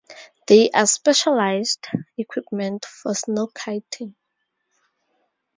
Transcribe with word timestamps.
There 0.47 0.67
are 0.73 0.87
specialized 0.87 1.85
equipment 2.17 2.85
for 2.87 3.11
snowkiting. 3.13 4.15